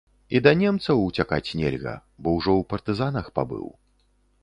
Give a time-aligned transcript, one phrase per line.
[0.37, 1.95] І да немцаў уцякаць нельга,
[2.25, 3.73] бо ўжо ў партызанах пабыў.